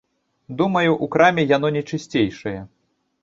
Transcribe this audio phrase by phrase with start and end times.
[0.61, 2.57] Думаю, у краме яно не чысцейшае.